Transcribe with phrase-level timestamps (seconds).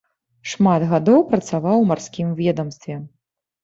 [0.53, 2.95] Шмат гадоў працаваў у марскім ведамстве.